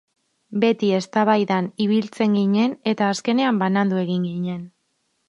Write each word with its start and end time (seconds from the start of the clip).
Beti 0.61 0.87
eztabaidan 0.99 1.67
ibiltzen 1.85 2.33
ginen 2.37 2.73
eta 2.93 3.11
azkenean 3.17 3.61
banandu 3.65 4.01
egin 4.05 4.25
ginen. 4.31 4.65